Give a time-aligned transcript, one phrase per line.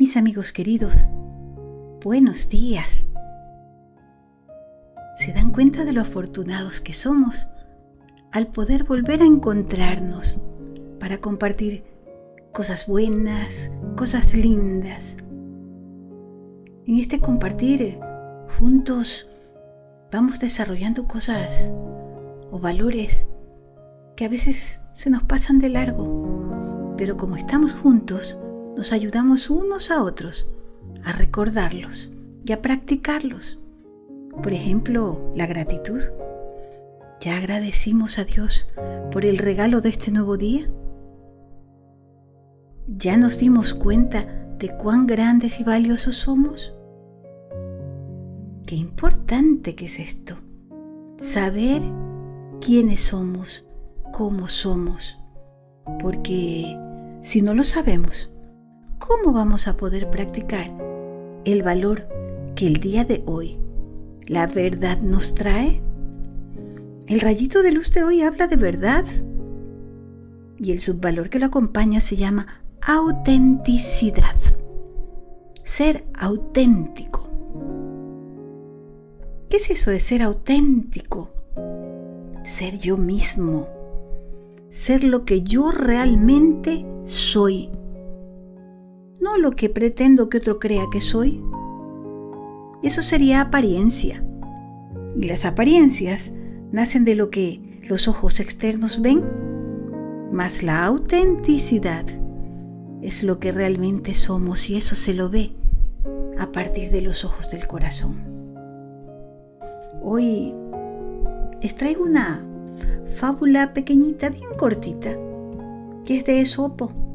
[0.00, 0.94] Mis amigos queridos,
[2.04, 3.04] buenos días.
[5.16, 7.48] ¿Se dan cuenta de lo afortunados que somos
[8.30, 10.38] al poder volver a encontrarnos
[11.00, 11.82] para compartir
[12.52, 15.16] cosas buenas, cosas lindas?
[16.86, 17.98] En este compartir
[18.56, 19.28] juntos
[20.12, 21.72] vamos desarrollando cosas
[22.52, 23.26] o valores
[24.14, 28.38] que a veces se nos pasan de largo, pero como estamos juntos,
[28.78, 30.48] nos ayudamos unos a otros
[31.04, 32.12] a recordarlos
[32.46, 33.58] y a practicarlos.
[34.40, 36.00] Por ejemplo, la gratitud.
[37.20, 38.68] ¿Ya agradecimos a Dios
[39.10, 40.70] por el regalo de este nuevo día?
[42.86, 44.26] ¿Ya nos dimos cuenta
[44.60, 46.72] de cuán grandes y valiosos somos?
[48.64, 50.36] Qué importante que es esto.
[51.16, 51.82] Saber
[52.64, 53.66] quiénes somos,
[54.12, 55.18] cómo somos.
[55.98, 56.78] Porque
[57.22, 58.30] si no lo sabemos,
[59.08, 60.70] ¿cómo vamos a poder practicar
[61.46, 62.06] el valor
[62.54, 63.58] que el día de hoy
[64.26, 65.80] la verdad nos trae?
[67.06, 69.06] El rayito de luz de hoy habla de verdad
[70.58, 72.48] y el subvalor que lo acompaña se llama
[72.82, 74.36] autenticidad.
[75.62, 77.30] Ser auténtico.
[79.48, 81.30] ¿Qué es eso de ser auténtico?
[82.44, 83.68] Ser yo mismo.
[84.68, 87.70] Ser lo que yo realmente soy
[89.28, 91.42] no lo que pretendo que otro crea que soy.
[92.82, 94.24] Eso sería apariencia.
[95.16, 96.32] Y las apariencias
[96.72, 99.22] nacen de lo que los ojos externos ven,
[100.32, 102.06] mas la autenticidad
[103.02, 105.52] es lo que realmente somos y eso se lo ve
[106.38, 108.16] a partir de los ojos del corazón.
[110.02, 110.54] Hoy
[111.60, 112.46] les traigo una
[113.04, 115.10] fábula pequeñita, bien cortita,
[116.04, 117.07] que es de Esopo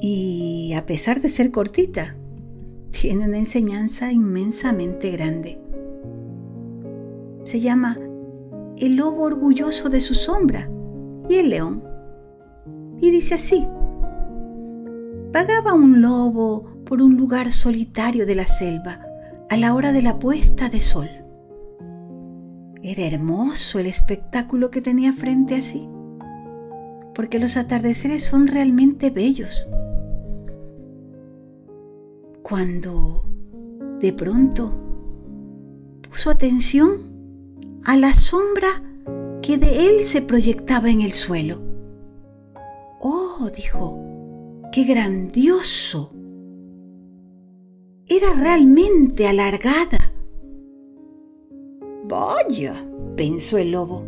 [0.00, 2.16] y a pesar de ser cortita,
[2.90, 5.60] tiene una enseñanza inmensamente grande.
[7.44, 7.98] Se llama
[8.78, 10.68] El lobo orgulloso de su sombra
[11.28, 11.82] y el león.
[13.00, 13.66] Y dice así,
[15.32, 19.00] Pagaba un lobo por un lugar solitario de la selva
[19.50, 21.08] a la hora de la puesta de sol.
[22.82, 25.88] Era hermoso el espectáculo que tenía frente a sí,
[27.14, 29.66] porque los atardeceres son realmente bellos
[32.48, 33.24] cuando
[33.98, 34.72] de pronto
[36.08, 38.68] puso atención a la sombra
[39.42, 41.60] que de él se proyectaba en el suelo.
[43.00, 43.98] Oh, dijo,
[44.70, 46.12] qué grandioso.
[48.06, 50.12] Era realmente alargada.
[52.04, 54.06] Vaya, pensó el lobo,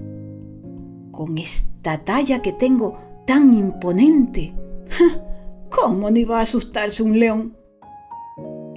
[1.11, 2.95] con esta talla que tengo
[3.27, 4.55] tan imponente,
[5.71, 7.58] ¿cómo no iba a asustarse un león?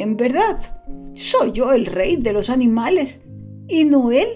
[0.02, 0.58] En verdad,
[1.14, 3.22] soy yo el rey de los animales
[3.68, 4.30] y no él.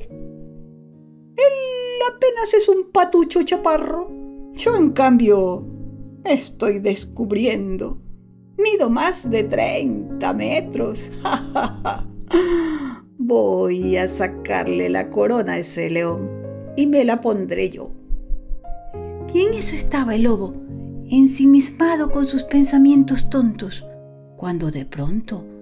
[1.37, 4.11] Él apenas es un patucho chaparro.
[4.53, 5.65] Yo, en cambio,
[6.23, 7.99] estoy descubriendo.
[8.59, 11.09] Mido más de 30 metros.
[13.17, 16.29] Voy a sacarle la corona a ese león
[16.77, 17.89] y me la pondré yo.
[19.33, 20.53] Y en eso estaba el lobo,
[21.09, 23.83] ensimismado con sus pensamientos tontos,
[24.37, 25.54] cuando de pronto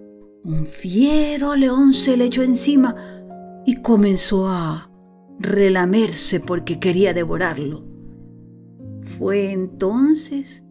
[0.44, 2.96] un fiero león se le echó encima
[3.66, 4.92] y comenzó a
[5.40, 7.86] relamerse porque quería devorarlo.
[9.02, 10.64] Fue entonces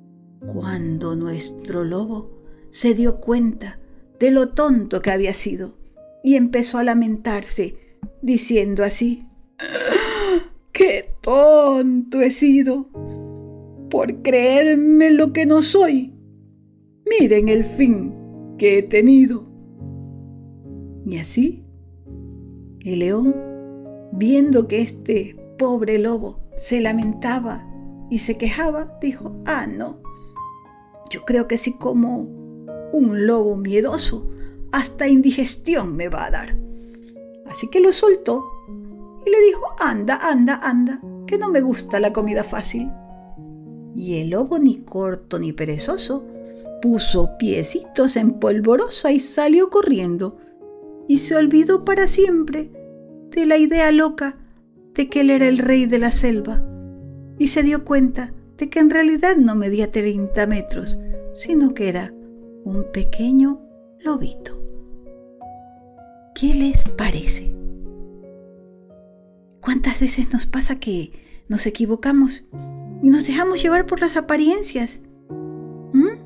[0.47, 3.81] cuando nuestro lobo se dio cuenta
[4.21, 5.78] de lo tonto que había sido
[6.22, 9.27] y empezó a lamentarse, diciendo así,
[10.72, 12.89] ¡Qué tonto he sido!
[13.91, 16.15] Por creerme lo que no soy.
[17.06, 18.15] Miren el fin
[18.59, 19.52] que he tenido.
[21.05, 21.65] Y así,
[22.85, 23.35] el león,
[24.13, 27.67] viendo que este pobre lobo se lamentaba
[28.11, 30.01] y se quejaba, dijo, ah, no,
[31.10, 32.21] yo creo que si como
[32.93, 34.31] un lobo miedoso,
[34.71, 36.57] hasta indigestión me va a dar.
[37.47, 38.45] Así que lo soltó
[39.27, 42.91] y le dijo, anda, anda, anda, que no me gusta la comida fácil.
[43.95, 46.27] Y el lobo ni corto ni perezoso
[46.81, 50.39] puso piecitos en polvorosa y salió corriendo
[51.12, 52.70] y se olvidó para siempre
[53.32, 54.38] de la idea loca
[54.94, 56.64] de que él era el rey de la selva
[57.38, 60.98] y se dio cuenta de que en realidad no medía 30 metros,
[61.34, 62.14] sino que era
[62.64, 63.60] un pequeño
[64.00, 64.59] lobito.
[66.34, 67.54] ¿Qué les parece?
[69.60, 71.12] ¿Cuántas veces nos pasa que
[71.47, 72.47] nos equivocamos
[73.03, 75.03] y nos dejamos llevar por las apariencias?
[75.92, 76.22] ¿Mm?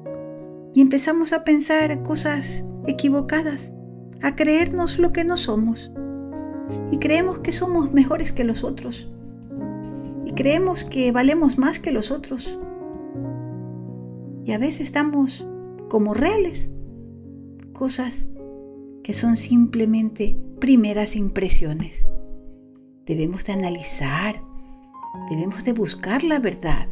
[0.75, 3.73] y empezamos a pensar cosas equivocadas,
[4.23, 5.91] a creernos lo que no somos.
[6.91, 9.09] Y creemos que somos mejores que los otros.
[10.25, 12.59] Y creemos que valemos más que los otros.
[14.45, 15.47] Y a veces estamos
[15.89, 16.71] como reales.
[17.73, 18.27] Cosas
[19.03, 22.07] que son simplemente primeras impresiones.
[23.07, 24.43] Debemos de analizar,
[25.31, 26.89] debemos de buscar la verdad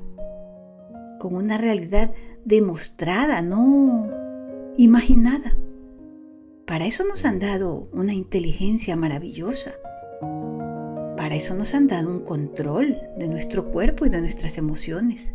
[1.19, 2.13] con una realidad
[2.45, 4.11] demostrada, no
[4.77, 5.57] imaginada.
[6.67, 9.73] Para eso nos han dado una inteligencia maravillosa.
[11.17, 15.35] Para eso nos han dado un control de nuestro cuerpo y de nuestras emociones.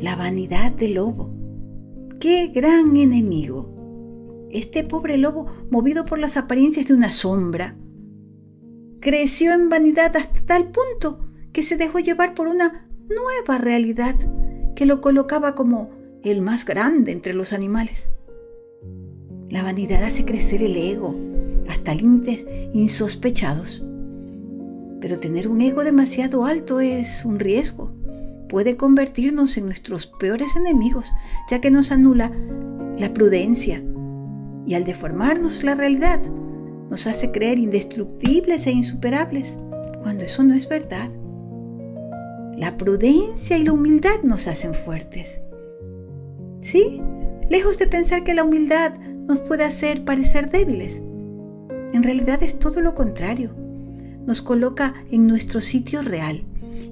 [0.00, 1.34] La vanidad del lobo.
[2.18, 4.48] ¡Qué gran enemigo!
[4.50, 7.76] Este pobre lobo, movido por las apariencias de una sombra,
[9.00, 14.16] creció en vanidad hasta tal punto que se dejó llevar por una nueva realidad
[14.74, 15.90] que lo colocaba como
[16.22, 18.11] el más grande entre los animales.
[19.52, 21.14] La vanidad hace crecer el ego
[21.68, 23.84] hasta límites insospechados.
[24.98, 27.92] Pero tener un ego demasiado alto es un riesgo.
[28.48, 31.12] Puede convertirnos en nuestros peores enemigos,
[31.50, 32.32] ya que nos anula
[32.96, 33.84] la prudencia
[34.66, 36.22] y al deformarnos la realidad
[36.88, 39.58] nos hace creer indestructibles e insuperables,
[40.02, 41.10] cuando eso no es verdad.
[42.56, 45.42] La prudencia y la humildad nos hacen fuertes.
[46.62, 47.02] ¿Sí?
[47.50, 48.94] Lejos de pensar que la humildad
[49.32, 51.00] nos puede hacer parecer débiles.
[51.92, 53.54] En realidad es todo lo contrario.
[54.26, 56.44] Nos coloca en nuestro sitio real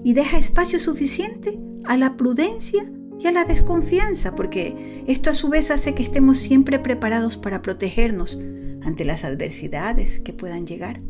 [0.02, 5.50] y deja espacio suficiente a la prudencia y a la desconfianza, porque esto a su
[5.50, 8.38] vez hace que estemos siempre preparados para protegernos
[8.82, 11.02] ante las adversidades que puedan llegar.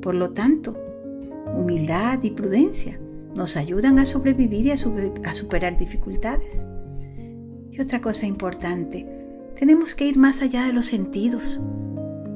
[0.00, 0.78] Por lo tanto,
[1.54, 2.98] humildad y prudencia
[3.34, 6.62] nos ayudan a sobrevivir y a, superar dificultades.
[7.70, 9.17] Y otra cosa importante,
[9.58, 11.60] tenemos que ir más allá de los sentidos.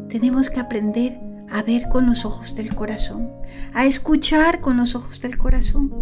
[0.08, 3.30] Tenemos que aprender a ver con los ojos del corazón,
[3.72, 5.92] a escuchar con los ojos del corazón.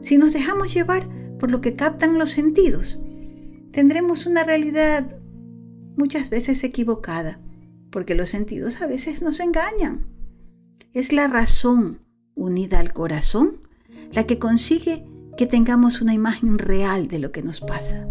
[0.00, 1.06] Si nos dejamos llevar
[1.38, 2.98] por lo que captan los sentidos,
[3.72, 5.18] tendremos una realidad
[5.98, 7.38] muchas veces equivocada,
[7.90, 10.06] porque los sentidos a veces nos engañan.
[10.94, 12.00] Es la razón
[12.34, 13.60] unida al corazón
[14.12, 18.08] la que consigue que tengamos una imagen real de lo que nos pasa.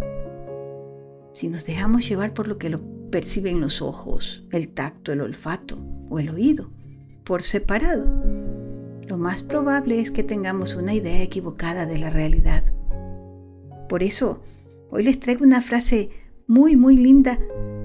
[1.35, 2.79] Si nos dejamos llevar por lo que lo
[3.11, 5.77] perciben los ojos, el tacto, el olfato
[6.09, 6.71] o el oído,
[7.25, 8.05] por separado,
[9.05, 12.63] lo más probable es que tengamos una idea equivocada de la realidad.
[13.89, 14.43] Por eso,
[14.89, 16.09] hoy les traigo una frase
[16.47, 17.37] muy, muy linda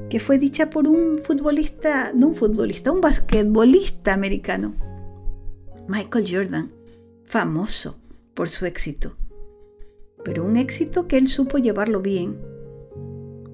[0.09, 4.77] que fue dicha por un futbolista, no un futbolista, un basquetbolista americano,
[5.89, 6.71] Michael Jordan,
[7.27, 7.99] famoso
[8.33, 9.17] por su éxito,
[10.25, 12.50] pero un éxito que él supo llevarlo bien.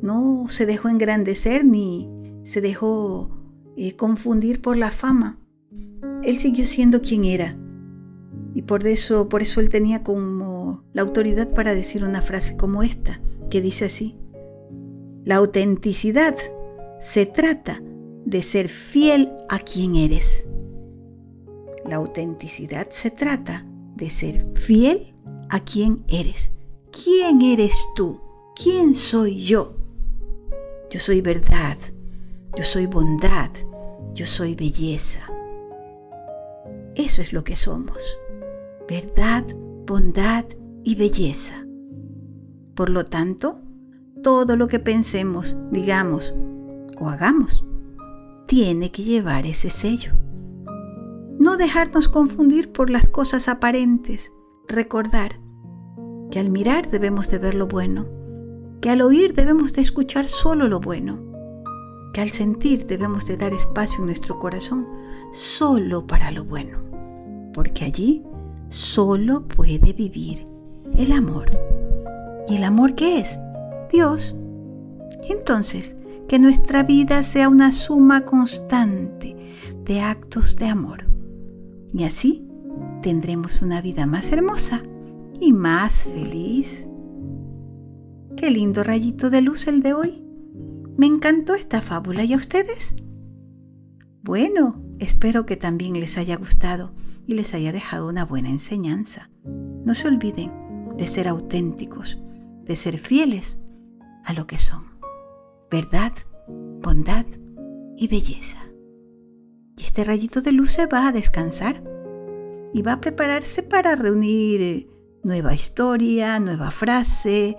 [0.06, 2.08] No se dejó engrandecer ni
[2.44, 3.28] se dejó
[3.76, 5.40] eh, confundir por la fama.
[6.22, 7.58] Él siguió siendo quien era.
[8.54, 12.84] Y por eso, por eso él tenía como la autoridad para decir una frase como
[12.84, 13.20] esta,
[13.50, 14.16] que dice así:
[15.24, 16.36] La autenticidad
[17.00, 17.82] se trata
[18.24, 20.46] de ser fiel a quien eres.
[21.84, 23.66] La autenticidad se trata
[23.96, 25.16] de ser fiel
[25.48, 26.52] a quien eres.
[26.92, 28.20] ¿Quién eres tú?
[28.54, 29.75] ¿Quién soy yo?
[30.90, 31.76] Yo soy verdad,
[32.56, 33.50] yo soy bondad,
[34.14, 35.20] yo soy belleza.
[36.94, 37.98] Eso es lo que somos.
[38.88, 39.44] Verdad,
[39.86, 40.44] bondad
[40.84, 41.66] y belleza.
[42.74, 43.58] Por lo tanto,
[44.22, 46.34] todo lo que pensemos, digamos
[46.98, 47.64] o hagamos,
[48.46, 50.12] tiene que llevar ese sello.
[51.38, 54.32] No dejarnos confundir por las cosas aparentes.
[54.68, 55.40] Recordar
[56.30, 58.06] que al mirar debemos de ver lo bueno,
[58.80, 61.18] que al oír debemos de escuchar solo lo bueno,
[62.12, 64.86] que al sentir debemos de dar espacio en nuestro corazón
[65.32, 66.78] solo para lo bueno,
[67.52, 68.22] porque allí
[68.68, 70.44] solo puede vivir
[70.94, 71.50] el amor.
[72.48, 73.40] ¿Y el amor qué es?
[73.92, 74.36] Dios.
[75.28, 75.96] Entonces,
[76.28, 79.36] que nuestra vida sea una suma constante
[79.84, 81.06] de actos de amor
[81.96, 82.44] y así
[83.02, 84.82] tendremos una vida más hermosa
[85.40, 86.86] y más feliz.
[88.36, 90.22] Qué lindo rayito de luz el de hoy.
[90.98, 92.22] Me encantó esta fábula.
[92.22, 92.94] ¿Y a ustedes?
[94.22, 96.92] Bueno, espero que también les haya gustado
[97.26, 99.30] y les haya dejado una buena enseñanza.
[99.44, 100.52] No se olviden
[100.98, 102.18] de ser auténticos,
[102.64, 103.58] de ser fieles
[104.24, 104.84] a lo que son.
[105.70, 106.12] Verdad,
[106.82, 107.24] bondad
[107.96, 108.58] y belleza.
[109.78, 111.82] Y este rayito de luz se va a descansar
[112.74, 114.88] y va a prepararse para reunir eh,
[115.22, 117.56] nueva historia, nueva frase,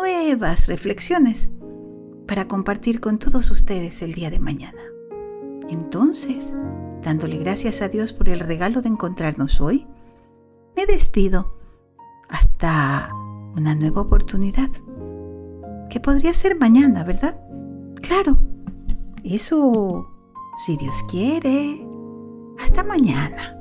[0.00, 1.50] nuevas reflexiones
[2.26, 4.80] para compartir con todos ustedes el día de mañana.
[5.68, 6.56] Entonces,
[7.02, 9.86] dándole gracias a Dios por el regalo de encontrarnos hoy,
[10.74, 11.52] me despido
[12.30, 13.10] hasta
[13.54, 14.70] una nueva oportunidad,
[15.90, 17.38] que podría ser mañana, ¿verdad?
[17.96, 18.38] Claro,
[19.22, 20.08] eso,
[20.64, 21.86] si Dios quiere,
[22.58, 23.59] hasta mañana.